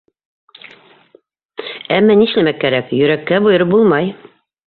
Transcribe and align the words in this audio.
Әммә, 1.97 2.17
нишләмәк 2.21 2.59
кәрәк, 2.65 2.89
йөрәккә 3.01 3.39
бойороп 3.49 3.73
булмай. 3.77 4.13